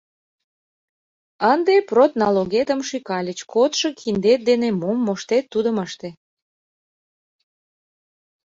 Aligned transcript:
Ынде 1.53 1.75
продналогетым 1.89 2.79
шӱкальыч— 2.87 3.39
кодшо 3.53 3.87
киндет 3.99 4.39
дене 4.49 4.69
мом 4.81 4.97
моштет, 5.07 5.45
тудым 5.53 5.77
ыште. 5.85 6.09